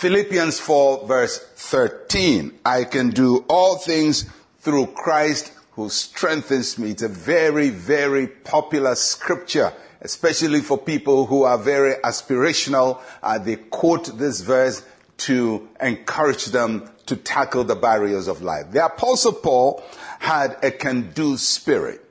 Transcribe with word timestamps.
Philippians 0.00 0.58
4 0.58 1.06
verse 1.06 1.38
13. 1.56 2.60
I 2.64 2.84
can 2.84 3.10
do 3.10 3.44
all 3.50 3.76
things 3.76 4.24
through 4.60 4.86
Christ 4.86 5.52
who 5.72 5.90
strengthens 5.90 6.78
me. 6.78 6.92
It's 6.92 7.02
a 7.02 7.08
very, 7.08 7.68
very 7.68 8.26
popular 8.26 8.94
scripture, 8.94 9.74
especially 10.00 10.62
for 10.62 10.78
people 10.78 11.26
who 11.26 11.42
are 11.42 11.58
very 11.58 11.96
aspirational. 11.96 13.02
Uh, 13.22 13.36
they 13.40 13.56
quote 13.56 14.16
this 14.16 14.40
verse 14.40 14.82
to 15.18 15.68
encourage 15.82 16.46
them 16.46 16.90
to 17.04 17.14
tackle 17.14 17.64
the 17.64 17.76
barriers 17.76 18.26
of 18.26 18.40
life. 18.40 18.70
The 18.70 18.86
apostle 18.86 19.34
Paul 19.34 19.82
had 20.18 20.56
a 20.62 20.70
can-do 20.70 21.36
spirit. 21.36 22.02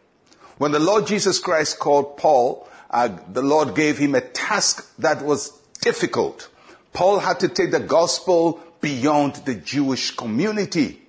When 0.59 0.73
the 0.73 0.79
Lord 0.79 1.07
Jesus 1.07 1.39
Christ 1.39 1.79
called 1.79 2.17
Paul, 2.17 2.69
uh, 2.91 3.17
the 3.33 3.41
Lord 3.41 3.73
gave 3.73 3.97
him 3.97 4.13
a 4.13 4.21
task 4.21 4.93
that 4.99 5.25
was 5.25 5.49
difficult. 5.81 6.49
Paul 6.93 7.19
had 7.19 7.39
to 7.41 7.47
take 7.47 7.71
the 7.71 7.79
gospel 7.79 8.59
beyond 8.81 9.35
the 9.45 9.55
Jewish 9.55 10.11
community. 10.11 11.01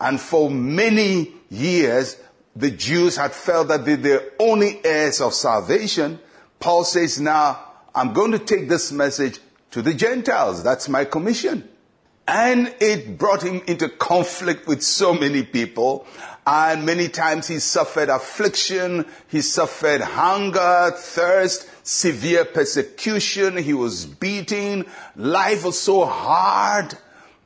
And 0.00 0.20
for 0.20 0.50
many 0.50 1.32
years, 1.50 2.16
the 2.56 2.70
Jews 2.70 3.16
had 3.16 3.32
felt 3.32 3.68
that 3.68 3.84
they're 3.84 3.96
the 3.96 4.32
only 4.38 4.84
heirs 4.84 5.20
of 5.20 5.34
salvation. 5.34 6.18
Paul 6.60 6.84
says, 6.84 7.20
now, 7.20 7.60
I'm 7.94 8.12
going 8.12 8.32
to 8.32 8.38
take 8.38 8.68
this 8.68 8.92
message 8.92 9.40
to 9.72 9.82
the 9.82 9.94
Gentiles. 9.94 10.62
That's 10.62 10.88
my 10.88 11.04
commission. 11.04 11.68
And 12.26 12.74
it 12.80 13.18
brought 13.18 13.42
him 13.42 13.62
into 13.66 13.88
conflict 13.88 14.66
with 14.66 14.82
so 14.82 15.14
many 15.14 15.42
people. 15.42 16.06
And 16.46 16.86
many 16.86 17.08
times 17.08 17.48
he 17.48 17.58
suffered 17.58 18.08
affliction, 18.08 19.06
he 19.28 19.40
suffered 19.40 20.00
hunger, 20.00 20.92
thirst, 20.94 21.68
severe 21.84 22.44
persecution, 22.44 23.56
he 23.56 23.74
was 23.74 24.06
beaten, 24.06 24.86
life 25.14 25.64
was 25.64 25.78
so 25.78 26.04
hard. 26.04 26.96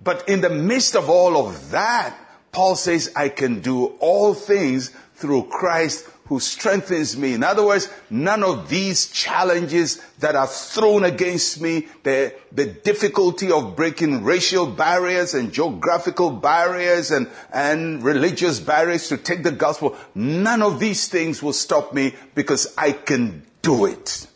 But 0.03 0.29
in 0.29 0.41
the 0.41 0.49
midst 0.49 0.97
of 0.97 1.11
all 1.11 1.47
of 1.47 1.71
that, 1.73 2.17
Paul 2.53 2.77
says, 2.77 3.13
I 3.15 3.29
can 3.29 3.61
do 3.61 3.87
all 4.01 4.33
things 4.33 4.91
through 5.17 5.49
Christ 5.51 6.09
who 6.29 6.39
strengthens 6.39 7.17
me. 7.17 7.33
In 7.33 7.43
other 7.43 7.65
words, 7.65 7.89
none 8.11 8.45
of 8.45 8.69
these 8.69 9.07
challenges 9.09 9.97
that 10.19 10.37
are 10.37 10.47
thrown 10.47 11.05
against 11.05 11.61
me, 11.61 11.89
the, 12.03 12.35
the 12.53 12.67
difficulty 12.67 13.51
of 13.51 13.75
breaking 13.75 14.25
racial 14.25 14.67
barriers 14.67 15.33
and 15.33 15.53
geographical 15.53 16.31
barriers 16.31 17.11
and, 17.11 17.31
and 17.51 18.03
religious 18.03 18.61
barriers 18.61 19.09
to 19.09 19.17
take 19.17 19.43
the 19.43 19.53
gospel, 19.53 19.97
none 20.15 20.61
of 20.61 20.79
these 20.79 21.09
things 21.09 21.43
will 21.43 21.55
stop 21.55 21.95
me 21.95 22.15
because 22.35 22.75
I 22.77 22.93
can 22.93 23.47
do 23.63 23.87
it. 23.87 24.27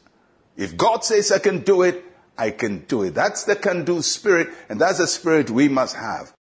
If 0.56 0.76
God 0.78 1.04
says 1.04 1.30
I 1.30 1.40
can 1.40 1.60
do 1.60 1.82
it, 1.82 2.02
I 2.38 2.52
can 2.52 2.86
do 2.86 3.02
it. 3.02 3.10
That's 3.14 3.44
the 3.44 3.54
can 3.54 3.84
do 3.84 4.00
spirit, 4.00 4.48
and 4.70 4.80
that's 4.80 4.98
the 4.98 5.06
spirit 5.06 5.50
we 5.50 5.68
must 5.68 5.94
have. 5.94 6.32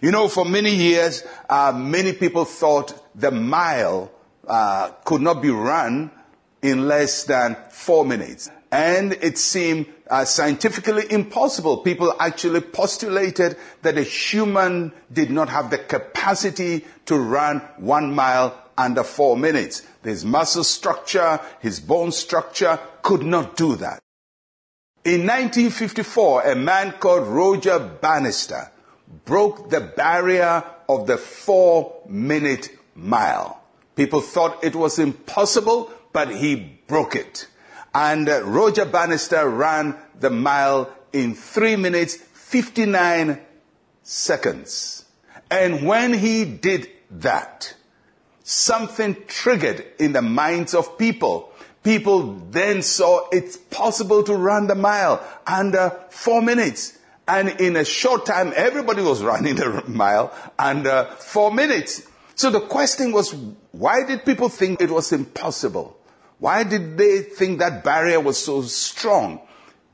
You 0.00 0.12
know, 0.12 0.28
for 0.28 0.44
many 0.44 0.74
years, 0.74 1.24
uh, 1.50 1.72
many 1.76 2.12
people 2.12 2.44
thought 2.44 2.94
the 3.18 3.32
mile 3.32 4.11
uh, 4.46 4.90
could 5.04 5.20
not 5.20 5.42
be 5.42 5.50
run 5.50 6.10
in 6.62 6.86
less 6.88 7.24
than 7.24 7.56
four 7.70 8.04
minutes. 8.04 8.50
And 8.70 9.12
it 9.14 9.36
seemed 9.36 9.86
uh, 10.08 10.24
scientifically 10.24 11.04
impossible. 11.10 11.78
People 11.78 12.14
actually 12.18 12.60
postulated 12.60 13.56
that 13.82 13.98
a 13.98 14.02
human 14.02 14.92
did 15.12 15.30
not 15.30 15.48
have 15.50 15.70
the 15.70 15.78
capacity 15.78 16.84
to 17.06 17.18
run 17.18 17.58
one 17.76 18.14
mile 18.14 18.56
under 18.78 19.04
four 19.04 19.36
minutes. 19.36 19.86
His 20.02 20.24
muscle 20.24 20.64
structure, 20.64 21.40
his 21.60 21.80
bone 21.80 22.12
structure 22.12 22.78
could 23.02 23.22
not 23.22 23.56
do 23.56 23.76
that. 23.76 24.00
In 25.04 25.22
1954, 25.22 26.42
a 26.42 26.56
man 26.56 26.92
called 26.92 27.26
Roger 27.26 27.78
Bannister 27.78 28.70
broke 29.24 29.68
the 29.68 29.80
barrier 29.80 30.64
of 30.88 31.06
the 31.06 31.16
four 31.16 32.02
minute 32.08 32.70
mile. 32.94 33.61
People 33.94 34.20
thought 34.20 34.64
it 34.64 34.74
was 34.74 34.98
impossible, 34.98 35.90
but 36.12 36.34
he 36.34 36.78
broke 36.86 37.14
it. 37.14 37.46
And 37.94 38.28
uh, 38.28 38.42
Roger 38.44 38.84
Bannister 38.84 39.48
ran 39.48 39.96
the 40.18 40.30
mile 40.30 40.90
in 41.12 41.34
three 41.34 41.76
minutes, 41.76 42.16
59 42.16 43.40
seconds. 44.02 45.04
And 45.50 45.86
when 45.86 46.14
he 46.14 46.44
did 46.44 46.88
that, 47.10 47.74
something 48.42 49.16
triggered 49.26 49.84
in 49.98 50.12
the 50.12 50.22
minds 50.22 50.74
of 50.74 50.96
people. 50.96 51.52
People 51.82 52.34
then 52.50 52.82
saw 52.82 53.28
it's 53.30 53.56
possible 53.56 54.22
to 54.22 54.34
run 54.34 54.68
the 54.68 54.74
mile 54.74 55.22
under 55.46 55.90
four 56.10 56.40
minutes. 56.40 56.98
And 57.28 57.48
in 57.60 57.76
a 57.76 57.84
short 57.84 58.24
time, 58.24 58.52
everybody 58.56 59.02
was 59.02 59.22
running 59.24 59.56
the 59.56 59.84
mile 59.86 60.32
under 60.58 61.04
four 61.18 61.52
minutes. 61.52 62.06
So 62.42 62.50
the 62.50 62.60
question 62.60 63.12
was, 63.12 63.32
why 63.70 64.04
did 64.04 64.24
people 64.24 64.48
think 64.48 64.80
it 64.80 64.90
was 64.90 65.12
impossible? 65.12 65.96
Why 66.40 66.64
did 66.64 66.98
they 66.98 67.20
think 67.20 67.60
that 67.60 67.84
barrier 67.84 68.18
was 68.18 68.36
so 68.36 68.62
strong? 68.62 69.38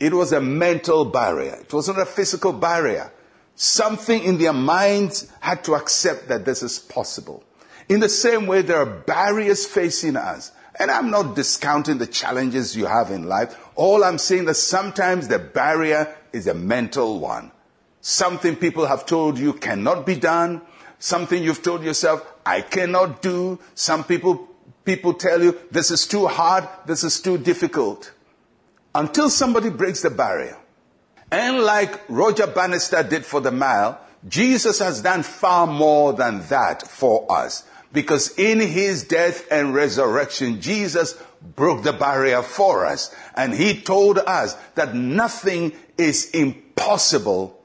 It 0.01 0.15
was 0.15 0.33
a 0.33 0.41
mental 0.41 1.05
barrier. 1.05 1.59
It 1.61 1.71
wasn't 1.75 1.99
a 1.99 2.07
physical 2.07 2.55
barrier. 2.55 3.13
Something 3.55 4.23
in 4.23 4.39
their 4.39 4.55
minds 4.55 5.31
had 5.41 5.63
to 5.65 5.75
accept 5.75 6.29
that 6.29 6.47
this 6.47 6.63
is 6.63 6.79
possible. 6.79 7.45
In 7.87 8.01
the 8.01 8.09
same 8.09 8.47
way, 8.47 8.63
there 8.63 8.79
are 8.79 8.87
barriers 8.87 9.67
facing 9.67 10.17
us. 10.17 10.51
And 10.81 10.91
I'm 10.91 11.11
not 11.11 11.37
discounting 11.37 11.99
the 11.99 12.07
challenges 12.07 12.75
you 12.75 12.87
have 12.87 13.11
in 13.11 13.25
life. 13.29 13.63
All 13.75 14.03
I'm 14.03 14.17
saying 14.17 14.45
is 14.45 14.47
that 14.47 14.55
sometimes 14.55 15.29
the 15.29 15.39
barrier 15.39 16.17
is 16.33 16.47
a 16.47 16.55
mental 16.55 17.21
one. 17.21 17.53
Something 18.01 18.57
people 18.57 18.87
have 18.87 19.05
told 19.05 19.39
you 19.39 19.53
cannot 19.53 20.07
be 20.07 20.17
done 20.17 20.63
something 20.99 21.43
you've 21.43 21.63
told 21.63 21.83
yourself, 21.83 22.38
I 22.49 22.63
cannot 22.63 23.21
do. 23.21 23.59
Some 23.75 24.05
people, 24.05 24.49
people 24.87 25.13
tell 25.13 25.43
you, 25.43 25.59
this 25.71 25.91
is 25.91 26.07
too 26.07 26.27
hard, 26.27 26.67
this 26.87 27.05
is 27.05 27.21
too 27.21 27.37
difficult. 27.37 28.11
Until 28.95 29.29
somebody 29.29 29.69
breaks 29.69 30.01
the 30.01 30.09
barrier. 30.09 30.57
And 31.31 31.61
like 31.61 32.09
Roger 32.09 32.47
Bannister 32.47 33.03
did 33.03 33.27
for 33.27 33.43
the 33.43 33.51
mile, 33.51 34.01
Jesus 34.27 34.79
has 34.79 35.03
done 35.03 35.23
far 35.23 35.67
more 35.67 36.15
than 36.15 36.41
that 36.49 36.89
for 36.89 37.31
us. 37.31 37.65
Because 37.93 38.31
in 38.39 38.61
his 38.61 39.05
death 39.05 39.47
and 39.51 39.75
resurrection, 39.75 40.63
Jesus 40.63 41.23
broke 41.55 41.83
the 41.83 41.93
barrier 41.93 42.41
for 42.41 42.87
us. 42.87 43.15
And 43.35 43.53
he 43.53 43.79
told 43.79 44.19
us 44.19 44.55
that 44.75 44.95
nothing 44.95 45.75
is 45.99 46.31
impossible 46.31 47.63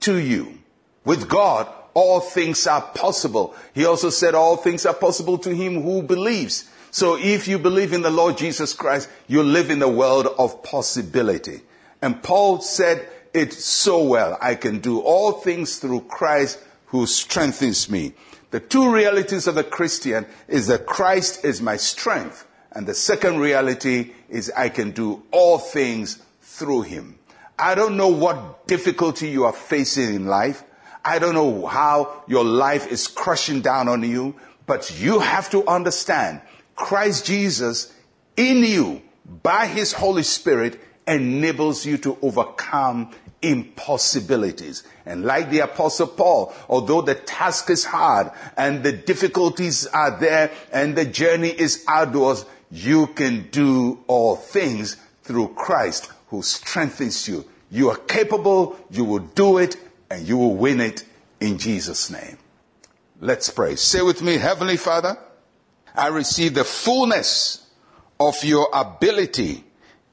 to 0.00 0.16
you. 0.16 0.58
With 1.04 1.28
God, 1.28 1.68
all 1.94 2.20
things 2.20 2.66
are 2.66 2.82
possible. 2.82 3.54
He 3.72 3.84
also 3.86 4.10
said 4.10 4.34
all 4.34 4.56
things 4.56 4.84
are 4.84 4.94
possible 4.94 5.38
to 5.38 5.54
him 5.54 5.82
who 5.82 6.02
believes. 6.02 6.68
So 6.90 7.16
if 7.16 7.48
you 7.48 7.58
believe 7.58 7.92
in 7.92 8.02
the 8.02 8.10
Lord 8.10 8.36
Jesus 8.36 8.72
Christ, 8.72 9.08
you 9.26 9.42
live 9.42 9.70
in 9.70 9.78
the 9.78 9.88
world 9.88 10.26
of 10.38 10.62
possibility. 10.62 11.62
And 12.02 12.22
Paul 12.22 12.60
said 12.60 13.08
it 13.32 13.52
so 13.52 14.04
well. 14.04 14.38
I 14.40 14.54
can 14.54 14.78
do 14.78 15.00
all 15.00 15.32
things 15.32 15.78
through 15.78 16.02
Christ 16.02 16.60
who 16.86 17.06
strengthens 17.06 17.90
me. 17.90 18.14
The 18.50 18.60
two 18.60 18.92
realities 18.92 19.48
of 19.48 19.56
the 19.56 19.64
Christian 19.64 20.26
is 20.46 20.68
that 20.68 20.86
Christ 20.86 21.44
is 21.44 21.60
my 21.60 21.76
strength. 21.76 22.46
And 22.70 22.86
the 22.86 22.94
second 22.94 23.38
reality 23.38 24.12
is 24.28 24.52
I 24.56 24.68
can 24.68 24.92
do 24.92 25.22
all 25.32 25.58
things 25.58 26.22
through 26.42 26.82
him. 26.82 27.18
I 27.58 27.74
don't 27.74 27.96
know 27.96 28.08
what 28.08 28.66
difficulty 28.68 29.28
you 29.28 29.44
are 29.44 29.52
facing 29.52 30.14
in 30.14 30.26
life. 30.26 30.62
I 31.04 31.18
don't 31.18 31.34
know 31.34 31.66
how 31.66 32.22
your 32.26 32.44
life 32.44 32.90
is 32.90 33.06
crushing 33.06 33.60
down 33.60 33.88
on 33.88 34.02
you, 34.02 34.34
but 34.66 34.98
you 34.98 35.18
have 35.18 35.50
to 35.50 35.66
understand 35.66 36.40
Christ 36.76 37.26
Jesus 37.26 37.92
in 38.36 38.58
you 38.64 39.02
by 39.42 39.66
his 39.66 39.92
Holy 39.92 40.22
Spirit 40.22 40.80
enables 41.06 41.84
you 41.84 41.98
to 41.98 42.16
overcome 42.22 43.10
impossibilities. 43.42 44.82
And 45.04 45.24
like 45.24 45.50
the 45.50 45.60
apostle 45.60 46.06
Paul, 46.06 46.54
although 46.68 47.02
the 47.02 47.14
task 47.14 47.68
is 47.68 47.84
hard 47.84 48.30
and 48.56 48.82
the 48.82 48.92
difficulties 48.92 49.86
are 49.86 50.18
there 50.18 50.50
and 50.72 50.96
the 50.96 51.04
journey 51.04 51.50
is 51.50 51.84
arduous, 51.86 52.46
you 52.70 53.08
can 53.08 53.48
do 53.50 54.02
all 54.06 54.36
things 54.36 54.96
through 55.22 55.48
Christ 55.48 56.10
who 56.28 56.42
strengthens 56.42 57.28
you. 57.28 57.44
You 57.70 57.90
are 57.90 57.96
capable, 57.96 58.78
you 58.90 59.04
will 59.04 59.20
do 59.20 59.58
it, 59.58 59.76
and 60.14 60.28
you 60.28 60.38
will 60.38 60.54
win 60.54 60.80
it 60.80 61.04
in 61.40 61.58
Jesus' 61.58 62.08
name. 62.08 62.38
Let's 63.20 63.50
pray. 63.50 63.74
Say 63.74 64.00
with 64.00 64.22
me, 64.22 64.38
Heavenly 64.38 64.76
Father, 64.76 65.18
I 65.94 66.08
receive 66.08 66.54
the 66.54 66.64
fullness 66.64 67.66
of 68.20 68.36
your 68.44 68.68
ability 68.72 69.64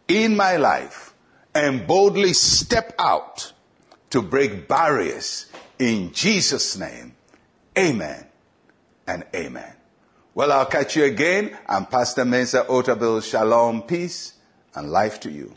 in 0.07 0.36
my 0.36 0.57
life 0.57 1.13
and 1.53 1.86
boldly 1.86 2.33
step 2.33 2.95
out 2.98 3.53
to 4.09 4.24
break 4.24 4.68
barriers 4.68 5.45
in 5.77 6.12
Jesus' 6.13 6.77
name. 6.77 7.15
Amen 7.77 8.25
and 9.06 9.24
amen. 9.36 9.74
Well, 10.33 10.51
I'll 10.51 10.65
catch 10.65 10.95
you 10.95 11.04
again. 11.04 11.57
I'm 11.68 11.86
Pastor 11.86 12.25
Mensa 12.25 12.65
Otabil. 12.68 13.21
Shalom, 13.24 13.83
peace, 13.83 14.33
and 14.74 14.89
life 14.92 15.19
to 15.21 15.31
you. 15.31 15.54